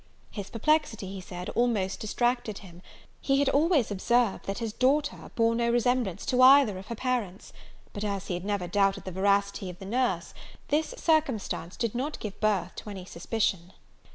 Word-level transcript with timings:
His 0.31 0.49
perplexity, 0.49 1.09
he 1.13 1.21
said, 1.21 1.49
almost 1.49 1.99
distracted 1.99 2.57
him: 2.57 2.81
he 3.21 3.37
had 3.37 3.49
always 3.49 3.91
observed, 3.91 4.45
that 4.45 4.57
his 4.57 4.73
daughter 4.73 5.29
bore 5.35 5.53
no 5.53 5.69
resemblance 5.69 6.25
to 6.25 6.41
either 6.41 6.79
of 6.79 6.87
her 6.87 6.95
parents; 6.95 7.53
but, 7.93 8.03
as 8.03 8.25
he 8.25 8.33
had 8.33 8.43
never 8.43 8.65
doubted 8.67 9.03
the 9.03 9.11
veracity 9.11 9.69
of 9.69 9.77
the 9.77 9.85
nurse, 9.85 10.33
this 10.69 10.95
circumstance 10.97 11.77
did 11.77 11.93
not 11.93 12.19
give 12.19 12.39
birth 12.41 12.73
to 12.77 12.89
any 12.89 13.05
suspicion. 13.05 13.73